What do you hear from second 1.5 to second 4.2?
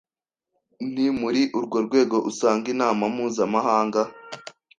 urwo rwego usanga inama mpuzamahanga